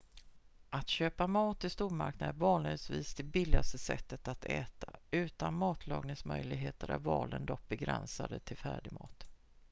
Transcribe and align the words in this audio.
att 0.69 0.89
köpa 0.89 1.27
mat 1.27 1.63
i 1.63 1.69
stormarknader 1.69 2.33
är 2.33 2.37
vanligtvis 2.37 3.13
det 3.13 3.23
billigaste 3.23 3.77
sättet 3.77 4.27
att 4.27 4.45
äta 4.45 4.93
utan 5.11 5.53
matlagningsmöjligheter 5.53 6.89
är 6.91 6.97
valen 6.97 7.45
dock 7.45 7.67
begränsade 7.67 8.39
till 8.39 8.57
färdigmat 8.57 9.23